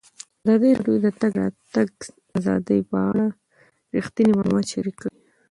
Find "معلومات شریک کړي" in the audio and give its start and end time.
4.37-5.11